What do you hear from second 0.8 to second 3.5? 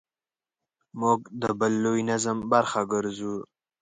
موږ د بل لوی نظم برخه ګرځو.